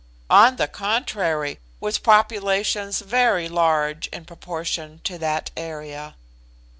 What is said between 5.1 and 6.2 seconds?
that area."